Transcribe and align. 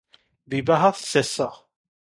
ବିବାହ 0.53 0.87
ଶେଷ। 1.11 1.51